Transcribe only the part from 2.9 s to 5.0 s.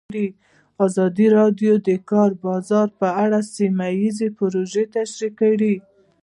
په اړه سیمه ییزې پروژې